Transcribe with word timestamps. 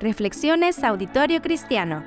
Reflexiones 0.00 0.84
Auditorio 0.84 1.42
Cristiano. 1.42 2.04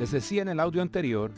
Les 0.00 0.10
decía 0.10 0.42
en 0.42 0.48
el 0.48 0.58
audio 0.58 0.82
anterior 0.82 1.30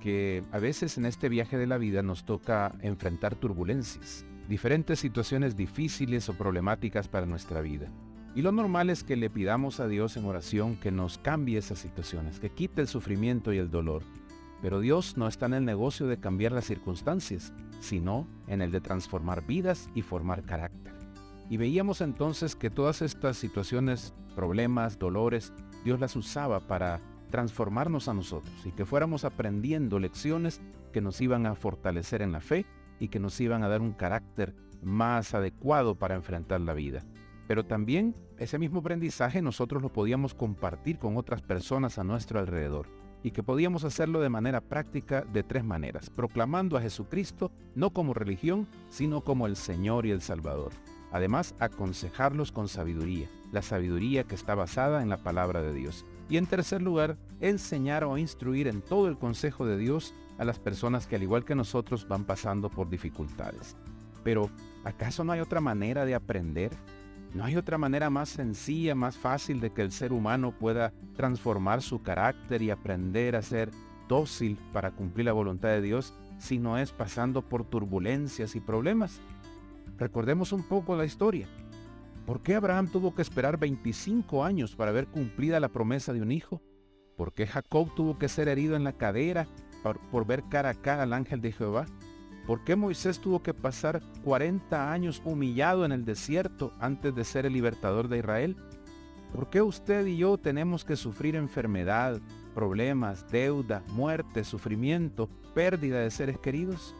que 0.00 0.42
a 0.50 0.58
veces 0.58 0.98
en 0.98 1.06
este 1.06 1.28
viaje 1.28 1.56
de 1.56 1.68
la 1.68 1.78
vida 1.78 2.02
nos 2.02 2.24
toca 2.24 2.72
enfrentar 2.82 3.36
turbulencias, 3.36 4.26
diferentes 4.48 4.98
situaciones 4.98 5.54
difíciles 5.54 6.28
o 6.28 6.34
problemáticas 6.34 7.06
para 7.06 7.24
nuestra 7.24 7.60
vida. 7.60 7.92
Y 8.34 8.42
lo 8.42 8.50
normal 8.50 8.90
es 8.90 9.04
que 9.04 9.14
le 9.14 9.30
pidamos 9.30 9.78
a 9.78 9.86
Dios 9.86 10.16
en 10.16 10.24
oración 10.24 10.74
que 10.74 10.90
nos 10.90 11.18
cambie 11.18 11.58
esas 11.58 11.78
situaciones, 11.78 12.40
que 12.40 12.50
quite 12.50 12.80
el 12.80 12.88
sufrimiento 12.88 13.52
y 13.52 13.58
el 13.58 13.70
dolor. 13.70 14.02
Pero 14.60 14.80
Dios 14.80 15.16
no 15.16 15.28
está 15.28 15.46
en 15.46 15.54
el 15.54 15.64
negocio 15.64 16.08
de 16.08 16.18
cambiar 16.18 16.50
las 16.50 16.64
circunstancias, 16.64 17.52
sino 17.80 18.26
en 18.46 18.62
el 18.62 18.70
de 18.70 18.80
transformar 18.80 19.46
vidas 19.46 19.88
y 19.94 20.02
formar 20.02 20.42
carácter. 20.42 20.92
Y 21.50 21.56
veíamos 21.56 22.00
entonces 22.00 22.56
que 22.56 22.70
todas 22.70 23.02
estas 23.02 23.36
situaciones, 23.36 24.14
problemas, 24.34 24.98
dolores, 24.98 25.52
Dios 25.84 26.00
las 26.00 26.16
usaba 26.16 26.60
para 26.60 27.00
transformarnos 27.30 28.08
a 28.08 28.14
nosotros 28.14 28.54
y 28.64 28.70
que 28.70 28.86
fuéramos 28.86 29.24
aprendiendo 29.24 29.98
lecciones 29.98 30.60
que 30.92 31.00
nos 31.00 31.20
iban 31.20 31.46
a 31.46 31.54
fortalecer 31.54 32.22
en 32.22 32.32
la 32.32 32.40
fe 32.40 32.64
y 32.98 33.08
que 33.08 33.20
nos 33.20 33.40
iban 33.40 33.62
a 33.62 33.68
dar 33.68 33.82
un 33.82 33.92
carácter 33.92 34.54
más 34.82 35.34
adecuado 35.34 35.96
para 35.96 36.14
enfrentar 36.14 36.60
la 36.60 36.74
vida. 36.74 37.04
Pero 37.46 37.66
también 37.66 38.14
ese 38.38 38.58
mismo 38.58 38.80
aprendizaje 38.80 39.42
nosotros 39.42 39.82
lo 39.82 39.92
podíamos 39.92 40.34
compartir 40.34 40.98
con 40.98 41.16
otras 41.16 41.42
personas 41.42 41.98
a 41.98 42.04
nuestro 42.04 42.38
alrededor 42.38 43.03
y 43.24 43.30
que 43.30 43.42
podíamos 43.42 43.84
hacerlo 43.84 44.20
de 44.20 44.28
manera 44.28 44.60
práctica 44.60 45.22
de 45.22 45.42
tres 45.42 45.64
maneras, 45.64 46.10
proclamando 46.10 46.76
a 46.76 46.82
Jesucristo 46.82 47.50
no 47.74 47.90
como 47.90 48.12
religión, 48.12 48.68
sino 48.90 49.22
como 49.22 49.46
el 49.46 49.56
Señor 49.56 50.04
y 50.04 50.10
el 50.10 50.20
Salvador. 50.20 50.72
Además, 51.10 51.54
aconsejarlos 51.58 52.52
con 52.52 52.68
sabiduría, 52.68 53.30
la 53.50 53.62
sabiduría 53.62 54.24
que 54.24 54.34
está 54.34 54.54
basada 54.54 55.02
en 55.02 55.08
la 55.08 55.16
palabra 55.16 55.62
de 55.62 55.72
Dios. 55.72 56.04
Y 56.28 56.36
en 56.36 56.46
tercer 56.46 56.82
lugar, 56.82 57.16
enseñar 57.40 58.04
o 58.04 58.18
instruir 58.18 58.68
en 58.68 58.82
todo 58.82 59.08
el 59.08 59.16
consejo 59.16 59.64
de 59.64 59.78
Dios 59.78 60.14
a 60.38 60.44
las 60.44 60.58
personas 60.58 61.06
que 61.06 61.16
al 61.16 61.22
igual 61.22 61.46
que 61.46 61.54
nosotros 61.54 62.06
van 62.06 62.24
pasando 62.24 62.68
por 62.68 62.90
dificultades. 62.90 63.74
Pero, 64.22 64.50
¿acaso 64.84 65.24
no 65.24 65.32
hay 65.32 65.40
otra 65.40 65.62
manera 65.62 66.04
de 66.04 66.14
aprender? 66.14 66.72
¿No 67.34 67.44
hay 67.44 67.56
otra 67.56 67.78
manera 67.78 68.10
más 68.10 68.28
sencilla, 68.28 68.94
más 68.94 69.18
fácil 69.18 69.60
de 69.60 69.72
que 69.72 69.82
el 69.82 69.90
ser 69.90 70.12
humano 70.12 70.52
pueda 70.52 70.92
transformar 71.16 71.82
su 71.82 72.00
carácter 72.00 72.62
y 72.62 72.70
aprender 72.70 73.34
a 73.34 73.42
ser 73.42 73.72
dócil 74.08 74.56
para 74.72 74.92
cumplir 74.92 75.26
la 75.26 75.32
voluntad 75.32 75.70
de 75.70 75.82
Dios 75.82 76.14
si 76.38 76.60
no 76.60 76.78
es 76.78 76.92
pasando 76.92 77.42
por 77.42 77.64
turbulencias 77.64 78.54
y 78.54 78.60
problemas? 78.60 79.20
Recordemos 79.98 80.52
un 80.52 80.62
poco 80.62 80.94
la 80.96 81.06
historia. 81.06 81.48
¿Por 82.24 82.40
qué 82.40 82.54
Abraham 82.54 82.86
tuvo 82.86 83.16
que 83.16 83.22
esperar 83.22 83.58
25 83.58 84.44
años 84.44 84.76
para 84.76 84.92
ver 84.92 85.08
cumplida 85.08 85.58
la 85.58 85.70
promesa 85.70 86.12
de 86.12 86.22
un 86.22 86.30
hijo? 86.30 86.62
¿Por 87.16 87.32
qué 87.32 87.48
Jacob 87.48 87.92
tuvo 87.96 88.16
que 88.16 88.28
ser 88.28 88.46
herido 88.46 88.76
en 88.76 88.84
la 88.84 88.92
cadera 88.92 89.48
por, 89.82 90.24
ver 90.24 90.44
cara 90.48 90.70
a 90.70 90.74
cara 90.74 91.02
al 91.02 91.12
ángel 91.12 91.40
de 91.40 91.50
Jehová? 91.50 91.86
¿Por 92.46 92.62
qué 92.62 92.76
Moisés 92.76 93.20
tuvo 93.20 93.42
que 93.42 93.54
pasar 93.54 94.02
40 94.22 94.92
años 94.92 95.22
humillado 95.24 95.84
en 95.84 95.92
el 95.92 96.04
desierto 96.04 96.72
antes 96.78 97.14
de 97.14 97.24
ser 97.24 97.46
el 97.46 97.54
libertador 97.54 98.08
de 98.08 98.18
Israel? 98.18 98.56
¿Por 99.32 99.48
qué 99.48 99.62
usted 99.62 100.06
y 100.06 100.18
yo 100.18 100.36
tenemos 100.36 100.84
que 100.84 100.96
sufrir 100.96 101.36
enfermedad, 101.36 102.20
problemas, 102.54 103.30
deuda, 103.30 103.82
muerte, 103.88 104.44
sufrimiento, 104.44 105.28
pérdida 105.54 106.00
de 106.00 106.10
seres 106.10 106.38
queridos? 106.38 106.94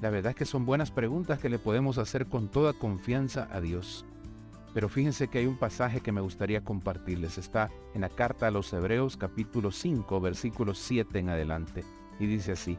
La 0.00 0.10
verdad 0.10 0.30
es 0.30 0.36
que 0.36 0.44
son 0.46 0.66
buenas 0.66 0.90
preguntas 0.90 1.38
que 1.38 1.48
le 1.48 1.60
podemos 1.60 1.96
hacer 1.96 2.26
con 2.26 2.48
toda 2.48 2.72
confianza 2.72 3.48
a 3.52 3.60
Dios. 3.60 4.04
Pero 4.74 4.88
fíjense 4.88 5.28
que 5.28 5.38
hay 5.38 5.46
un 5.46 5.58
pasaje 5.58 6.00
que 6.00 6.12
me 6.12 6.20
gustaría 6.20 6.64
compartirles. 6.64 7.38
Está 7.38 7.70
en 7.94 8.00
la 8.00 8.08
carta 8.08 8.48
a 8.48 8.50
los 8.50 8.72
Hebreos 8.72 9.16
capítulo 9.16 9.70
5 9.70 10.20
versículo 10.20 10.74
7 10.74 11.20
en 11.20 11.28
adelante. 11.28 11.84
Y 12.18 12.26
dice 12.26 12.52
así, 12.52 12.76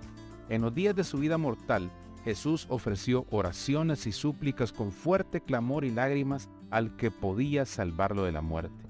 en 0.50 0.62
los 0.62 0.74
días 0.74 0.96
de 0.96 1.04
su 1.04 1.18
vida 1.18 1.38
mortal, 1.38 1.90
Jesús 2.24 2.68
ofreció 2.70 3.26
oraciones 3.32 4.08
y 4.08 4.12
súplicas 4.12 4.72
con 4.72 4.92
fuerte 4.92 5.42
clamor 5.42 5.84
y 5.84 5.92
lágrimas 5.92 6.50
al 6.72 6.96
que 6.96 7.12
podía 7.12 7.66
salvarlo 7.66 8.24
de 8.24 8.32
la 8.32 8.42
muerte. 8.42 8.86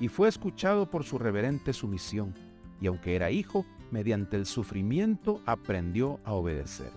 Y 0.00 0.08
fue 0.08 0.28
escuchado 0.28 0.90
por 0.90 1.04
su 1.04 1.18
reverente 1.18 1.72
sumisión, 1.72 2.34
y 2.80 2.86
aunque 2.86 3.16
era 3.16 3.30
hijo, 3.30 3.64
mediante 3.90 4.36
el 4.36 4.44
sufrimiento 4.44 5.40
aprendió 5.46 6.20
a 6.24 6.32
obedecer. 6.32 6.90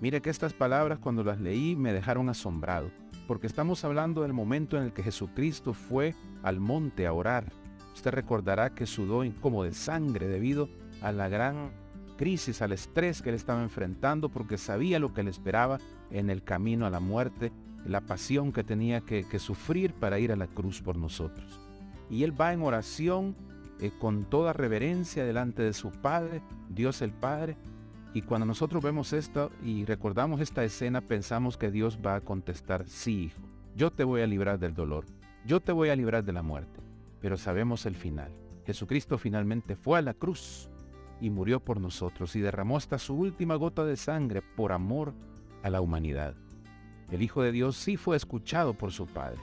Mire 0.00 0.20
que 0.20 0.30
estas 0.30 0.52
palabras 0.52 0.98
cuando 0.98 1.24
las 1.24 1.40
leí 1.40 1.76
me 1.76 1.92
dejaron 1.92 2.28
asombrado, 2.28 2.90
porque 3.26 3.46
estamos 3.46 3.84
hablando 3.84 4.22
del 4.22 4.32
momento 4.32 4.76
en 4.76 4.82
el 4.82 4.92
que 4.92 5.02
Jesucristo 5.02 5.72
fue 5.72 6.14
al 6.42 6.60
monte 6.60 7.06
a 7.06 7.12
orar. 7.12 7.52
Usted 7.94 8.10
recordará 8.10 8.74
que 8.74 8.86
sudó 8.86 9.22
como 9.40 9.64
de 9.64 9.72
sangre 9.72 10.26
debido 10.26 10.68
a 11.00 11.12
la 11.12 11.28
gran 11.28 11.70
crisis, 12.22 12.62
al 12.62 12.70
estrés 12.70 13.20
que 13.20 13.30
él 13.30 13.34
estaba 13.34 13.64
enfrentando 13.64 14.28
porque 14.28 14.56
sabía 14.56 15.00
lo 15.00 15.12
que 15.12 15.24
le 15.24 15.30
esperaba 15.30 15.80
en 16.12 16.30
el 16.30 16.44
camino 16.44 16.86
a 16.86 16.90
la 16.90 17.00
muerte, 17.00 17.50
la 17.84 18.00
pasión 18.00 18.52
que 18.52 18.62
tenía 18.62 19.00
que, 19.00 19.26
sufrir 19.40 19.92
para 19.92 20.20
ir 20.20 20.30
a 20.30 20.36
la 20.36 20.46
cruz 20.46 20.82
por 20.82 20.94
nosotros. 20.94 21.58
Y 22.08 22.22
él 22.22 22.40
va 22.40 22.52
en 22.52 22.62
oración 22.62 23.34
eh, 23.80 23.90
con 23.98 24.22
toda 24.22 24.52
reverencia 24.52 25.24
delante 25.24 25.64
de 25.64 25.72
su 25.72 25.90
Padre, 25.90 26.42
Dios 26.68 27.02
el 27.02 27.10
Padre, 27.10 27.56
y 28.14 28.22
cuando 28.22 28.46
nosotros 28.46 28.84
vemos 28.84 29.12
esto 29.12 29.50
y 29.60 29.84
recordamos 29.84 30.40
esta 30.40 30.62
escena, 30.62 31.00
pensamos 31.00 31.56
que 31.56 31.72
Dios 31.72 31.98
va 32.06 32.14
a 32.14 32.20
contestar, 32.20 32.86
sí, 32.86 33.24
hijo, 33.24 33.42
yo 33.74 33.90
te 33.90 34.04
voy 34.04 34.20
a 34.20 34.28
librar 34.28 34.60
del 34.60 34.74
dolor, 34.74 35.06
yo 35.44 35.58
te 35.58 35.72
voy 35.72 35.88
a 35.88 35.96
librar 35.96 36.22
de 36.22 36.32
la 36.32 36.42
muerte. 36.42 36.78
Pero 37.20 37.36
sabemos 37.36 37.84
el 37.84 37.96
final. 37.96 38.30
Jesucristo 38.64 39.18
finalmente 39.18 39.74
fue 39.74 39.98
a 39.98 40.02
la 40.02 40.14
cruz 40.14 40.68
y 41.22 41.30
murió 41.30 41.60
por 41.60 41.80
nosotros 41.80 42.34
y 42.34 42.40
derramó 42.40 42.76
hasta 42.76 42.98
su 42.98 43.14
última 43.14 43.54
gota 43.54 43.84
de 43.84 43.96
sangre 43.96 44.42
por 44.42 44.72
amor 44.72 45.14
a 45.62 45.70
la 45.70 45.80
humanidad. 45.80 46.34
El 47.12 47.22
Hijo 47.22 47.42
de 47.42 47.52
Dios 47.52 47.76
sí 47.76 47.96
fue 47.96 48.16
escuchado 48.16 48.74
por 48.74 48.90
su 48.90 49.06
Padre. 49.06 49.38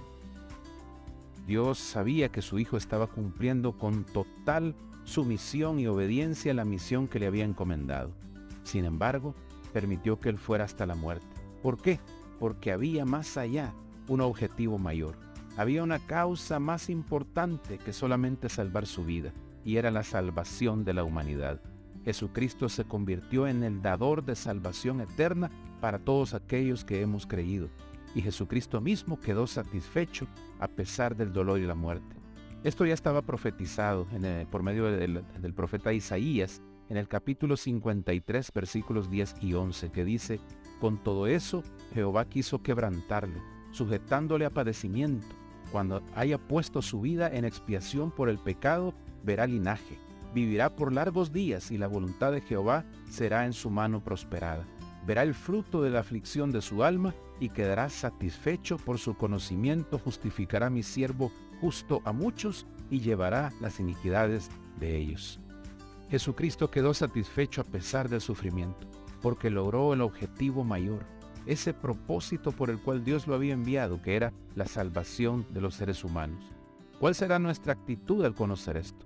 Dios 1.47 1.79
sabía 1.79 2.27
que 2.29 2.41
su 2.41 2.59
Hijo 2.59 2.75
estaba 2.75 3.07
cumpliendo 3.07 3.77
con 3.77 4.03
total 4.03 4.75
sumisión 5.05 5.79
y 5.79 5.87
obediencia 5.87 6.53
la 6.53 6.65
misión 6.65 7.07
que 7.07 7.17
le 7.17 7.27
había 7.27 7.45
encomendado. 7.45 8.11
Sin 8.63 8.83
embargo, 8.83 9.33
permitió 9.71 10.19
que 10.19 10.27
Él 10.27 10.37
fuera 10.37 10.65
hasta 10.65 10.85
la 10.85 10.95
muerte. 10.95 11.27
¿Por 11.63 11.81
qué? 11.81 12.01
Porque 12.41 12.73
había 12.73 13.05
más 13.05 13.37
allá 13.37 13.73
un 14.09 14.19
objetivo 14.19 14.77
mayor. 14.79 15.15
Había 15.55 15.81
una 15.81 15.99
causa 15.99 16.59
más 16.59 16.89
importante 16.89 17.77
que 17.77 17.93
solamente 17.93 18.49
salvar 18.49 18.85
su 18.85 19.05
vida 19.05 19.31
y 19.69 19.77
era 19.77 19.91
la 19.91 20.01
salvación 20.01 20.83
de 20.83 20.95
la 20.95 21.03
humanidad. 21.03 21.61
Jesucristo 22.03 22.69
se 22.69 22.85
convirtió 22.85 23.45
en 23.45 23.63
el 23.63 23.83
dador 23.83 24.25
de 24.25 24.35
salvación 24.35 24.99
eterna 24.99 25.51
para 25.79 25.99
todos 25.99 26.33
aquellos 26.33 26.83
que 26.83 27.01
hemos 27.01 27.27
creído. 27.27 27.69
Y 28.15 28.23
Jesucristo 28.23 28.81
mismo 28.81 29.19
quedó 29.19 29.45
satisfecho 29.45 30.25
a 30.59 30.67
pesar 30.67 31.15
del 31.15 31.31
dolor 31.33 31.59
y 31.59 31.67
la 31.67 31.75
muerte. 31.75 32.15
Esto 32.63 32.83
ya 32.83 32.95
estaba 32.95 33.21
profetizado 33.21 34.07
por 34.49 34.63
medio 34.63 34.85
del, 34.85 35.23
del 35.39 35.53
profeta 35.53 35.93
Isaías 35.93 36.63
en 36.89 36.97
el 36.97 37.07
capítulo 37.07 37.55
53 37.55 38.51
versículos 38.51 39.11
10 39.11 39.35
y 39.41 39.53
11 39.53 39.91
que 39.91 40.03
dice, 40.03 40.39
con 40.81 40.97
todo 40.97 41.27
eso 41.27 41.61
Jehová 41.93 42.25
quiso 42.25 42.63
quebrantarlo, 42.63 43.39
sujetándole 43.69 44.45
a 44.45 44.49
padecimiento. 44.49 45.27
Cuando 45.71 46.01
haya 46.15 46.39
puesto 46.39 46.81
su 46.81 47.01
vida 47.01 47.29
en 47.31 47.45
expiación 47.45 48.09
por 48.09 48.29
el 48.29 48.39
pecado, 48.39 48.95
verá 49.23 49.47
linaje, 49.47 49.97
vivirá 50.33 50.75
por 50.75 50.93
largos 50.93 51.31
días 51.31 51.71
y 51.71 51.77
la 51.77 51.87
voluntad 51.87 52.31
de 52.31 52.41
Jehová 52.41 52.85
será 53.09 53.45
en 53.45 53.53
su 53.53 53.69
mano 53.69 54.03
prosperada. 54.03 54.65
Verá 55.05 55.23
el 55.23 55.33
fruto 55.33 55.81
de 55.81 55.89
la 55.89 56.01
aflicción 56.01 56.51
de 56.51 56.61
su 56.61 56.83
alma 56.83 57.15
y 57.39 57.49
quedará 57.49 57.89
satisfecho 57.89 58.77
por 58.77 58.99
su 58.99 59.15
conocimiento, 59.15 59.97
justificará 59.97 60.69
mi 60.69 60.83
siervo 60.83 61.31
justo 61.61 62.01
a 62.05 62.11
muchos 62.11 62.67
y 62.89 62.99
llevará 62.99 63.51
las 63.61 63.79
iniquidades 63.79 64.49
de 64.79 64.97
ellos. 64.97 65.39
Jesucristo 66.09 66.71
quedó 66.71 66.93
satisfecho 66.93 67.61
a 67.61 67.65
pesar 67.65 68.09
del 68.09 68.21
sufrimiento, 68.21 68.87
porque 69.21 69.49
logró 69.49 69.93
el 69.93 70.01
objetivo 70.01 70.63
mayor, 70.63 71.05
ese 71.45 71.73
propósito 71.73 72.51
por 72.51 72.69
el 72.69 72.79
cual 72.79 73.03
Dios 73.03 73.27
lo 73.27 73.35
había 73.35 73.53
enviado, 73.53 74.01
que 74.01 74.15
era 74.15 74.33
la 74.55 74.65
salvación 74.65 75.45
de 75.51 75.61
los 75.61 75.75
seres 75.75 76.03
humanos. 76.03 76.43
¿Cuál 76.99 77.15
será 77.15 77.39
nuestra 77.39 77.71
actitud 77.71 78.25
al 78.25 78.35
conocer 78.35 78.75
esto? 78.75 79.05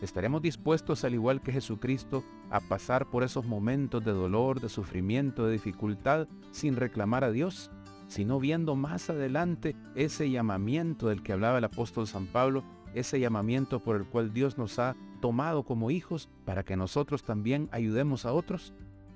¿Estaremos 0.00 0.40
dispuestos, 0.40 1.02
al 1.02 1.14
igual 1.14 1.40
que 1.42 1.50
Jesucristo, 1.50 2.22
a 2.48 2.60
pasar 2.60 3.10
por 3.10 3.24
esos 3.24 3.44
momentos 3.44 4.04
de 4.04 4.12
dolor, 4.12 4.60
de 4.60 4.68
sufrimiento, 4.68 5.44
de 5.44 5.54
dificultad, 5.54 6.28
sin 6.52 6.76
reclamar 6.76 7.24
a 7.24 7.32
Dios, 7.32 7.72
sino 8.06 8.38
viendo 8.38 8.76
más 8.76 9.10
adelante 9.10 9.74
ese 9.96 10.30
llamamiento 10.30 11.08
del 11.08 11.24
que 11.24 11.32
hablaba 11.32 11.58
el 11.58 11.64
apóstol 11.64 12.06
San 12.06 12.26
Pablo, 12.26 12.62
ese 12.94 13.18
llamamiento 13.18 13.80
por 13.80 13.96
el 13.96 14.04
cual 14.04 14.32
Dios 14.32 14.56
nos 14.56 14.78
ha 14.78 14.94
tomado 15.20 15.64
como 15.64 15.90
hijos 15.90 16.28
para 16.44 16.62
que 16.62 16.76
nosotros 16.76 17.24
también 17.24 17.68
ayudemos 17.72 18.26
a 18.26 18.32
otros? 18.32 18.74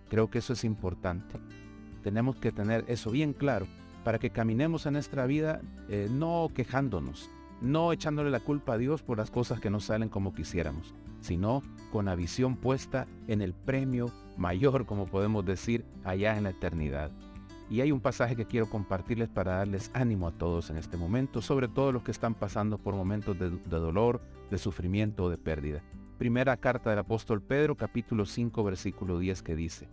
Creo 0.08 0.28
que 0.28 0.38
eso 0.38 0.54
es 0.54 0.64
importante. 0.64 1.38
Tenemos 2.02 2.34
que 2.34 2.50
tener 2.50 2.84
eso 2.88 3.12
bien 3.12 3.32
claro 3.32 3.68
para 4.02 4.18
que 4.18 4.30
caminemos 4.30 4.86
en 4.86 4.94
nuestra 4.94 5.26
vida 5.26 5.60
eh, 5.88 6.08
no 6.10 6.50
quejándonos, 6.52 7.30
no 7.60 7.92
echándole 7.92 8.30
la 8.30 8.40
culpa 8.40 8.74
a 8.74 8.78
Dios 8.78 9.02
por 9.02 9.18
las 9.18 9.30
cosas 9.30 9.60
que 9.60 9.70
no 9.70 9.80
salen 9.80 10.08
como 10.08 10.34
quisiéramos, 10.34 10.94
sino 11.20 11.62
con 11.92 12.06
la 12.06 12.14
visión 12.14 12.56
puesta 12.56 13.06
en 13.26 13.42
el 13.42 13.54
premio 13.54 14.12
mayor, 14.36 14.86
como 14.86 15.06
podemos 15.06 15.44
decir, 15.44 15.84
allá 16.04 16.36
en 16.36 16.44
la 16.44 16.50
eternidad. 16.50 17.10
Y 17.70 17.82
hay 17.82 17.92
un 17.92 18.00
pasaje 18.00 18.34
que 18.34 18.46
quiero 18.46 18.70
compartirles 18.70 19.28
para 19.28 19.56
darles 19.56 19.90
ánimo 19.92 20.26
a 20.26 20.32
todos 20.32 20.70
en 20.70 20.78
este 20.78 20.96
momento, 20.96 21.42
sobre 21.42 21.68
todo 21.68 21.92
los 21.92 22.02
que 22.02 22.12
están 22.12 22.34
pasando 22.34 22.78
por 22.78 22.94
momentos 22.94 23.38
de, 23.38 23.50
dolor, 23.50 24.22
de 24.50 24.56
sufrimiento 24.56 25.24
o 25.24 25.30
de 25.30 25.36
pérdida. 25.36 25.82
Primera 26.16 26.56
carta 26.56 26.90
del 26.90 27.00
apóstol 27.00 27.42
Pedro, 27.42 27.76
capítulo 27.76 28.24
5, 28.24 28.64
versículo 28.64 29.18
10, 29.18 29.42
que 29.42 29.54
dice, 29.54 29.88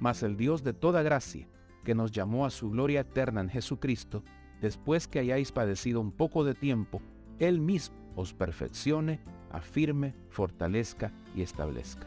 Mas 0.00 0.22
el 0.22 0.36
Dios 0.36 0.64
de 0.64 0.72
toda 0.72 1.02
gracia, 1.02 1.46
que 1.84 1.94
nos 1.94 2.10
llamó 2.10 2.46
a 2.46 2.50
su 2.50 2.70
gloria 2.70 3.00
eterna 3.00 3.40
en 3.40 3.48
Jesucristo, 3.48 4.24
después 4.60 5.08
que 5.08 5.18
hayáis 5.18 5.52
padecido 5.52 6.00
un 6.00 6.12
poco 6.12 6.44
de 6.44 6.54
tiempo, 6.54 7.00
Él 7.38 7.60
mismo 7.60 7.96
os 8.16 8.34
perfeccione, 8.34 9.20
afirme, 9.50 10.14
fortalezca 10.28 11.12
y 11.34 11.42
establezca. 11.42 12.06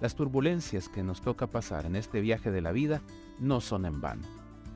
Las 0.00 0.14
turbulencias 0.14 0.88
que 0.88 1.02
nos 1.02 1.20
toca 1.20 1.46
pasar 1.46 1.84
en 1.84 1.96
este 1.96 2.20
viaje 2.20 2.50
de 2.50 2.62
la 2.62 2.72
vida 2.72 3.02
no 3.38 3.60
son 3.60 3.84
en 3.84 4.00
vano. 4.00 4.22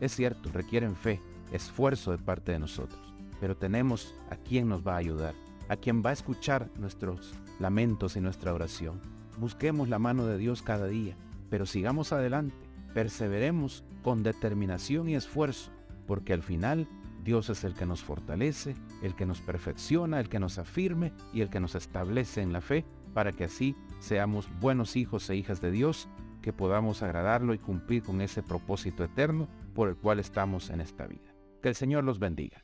Es 0.00 0.14
cierto, 0.14 0.50
requieren 0.52 0.96
fe, 0.96 1.20
esfuerzo 1.52 2.10
de 2.10 2.18
parte 2.18 2.52
de 2.52 2.58
nosotros, 2.58 3.00
pero 3.40 3.56
tenemos 3.56 4.14
a 4.30 4.36
quien 4.36 4.68
nos 4.68 4.86
va 4.86 4.94
a 4.94 4.98
ayudar, 4.98 5.34
a 5.68 5.76
quien 5.76 6.02
va 6.04 6.10
a 6.10 6.14
escuchar 6.14 6.68
nuestros 6.78 7.34
lamentos 7.58 8.16
y 8.16 8.20
nuestra 8.20 8.52
oración. 8.52 9.00
Busquemos 9.38 9.88
la 9.88 9.98
mano 9.98 10.26
de 10.26 10.36
Dios 10.36 10.62
cada 10.62 10.86
día, 10.86 11.16
pero 11.48 11.64
sigamos 11.64 12.12
adelante, 12.12 12.56
perseveremos 12.92 13.84
con 14.02 14.22
determinación 14.22 15.08
y 15.08 15.14
esfuerzo, 15.14 15.70
porque 16.06 16.32
al 16.32 16.42
final 16.42 16.86
Dios 17.24 17.48
es 17.48 17.64
el 17.64 17.74
que 17.74 17.86
nos 17.86 18.04
fortalece, 18.04 18.76
el 19.02 19.14
que 19.16 19.24
nos 19.24 19.40
perfecciona, 19.40 20.20
el 20.20 20.28
que 20.28 20.38
nos 20.38 20.58
afirme 20.58 21.12
y 21.32 21.40
el 21.40 21.48
que 21.48 21.58
nos 21.58 21.74
establece 21.74 22.42
en 22.42 22.52
la 22.52 22.60
fe, 22.60 22.84
para 23.14 23.32
que 23.32 23.44
así 23.44 23.74
seamos 23.98 24.48
buenos 24.60 24.94
hijos 24.94 25.28
e 25.30 25.36
hijas 25.36 25.62
de 25.62 25.70
Dios, 25.70 26.08
que 26.42 26.52
podamos 26.52 27.02
agradarlo 27.02 27.54
y 27.54 27.58
cumplir 27.58 28.02
con 28.02 28.20
ese 28.20 28.42
propósito 28.42 29.02
eterno 29.02 29.48
por 29.74 29.88
el 29.88 29.96
cual 29.96 30.20
estamos 30.20 30.68
en 30.68 30.82
esta 30.82 31.06
vida. 31.06 31.34
Que 31.62 31.70
el 31.70 31.74
Señor 31.74 32.04
los 32.04 32.18
bendiga. 32.18 32.62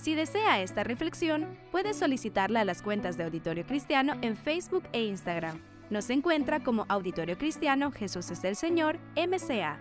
Si 0.00 0.14
desea 0.14 0.62
esta 0.62 0.82
reflexión, 0.82 1.58
puede 1.70 1.92
solicitarla 1.92 2.62
a 2.62 2.64
las 2.64 2.80
cuentas 2.80 3.18
de 3.18 3.24
Auditorio 3.24 3.66
Cristiano 3.66 4.14
en 4.22 4.34
Facebook 4.34 4.84
e 4.94 5.04
Instagram. 5.04 5.60
Nos 5.90 6.08
encuentra 6.08 6.60
como 6.60 6.86
Auditorio 6.88 7.36
Cristiano 7.36 7.92
Jesús 7.92 8.30
es 8.30 8.42
el 8.44 8.56
Señor, 8.56 8.98
MCA. 9.14 9.78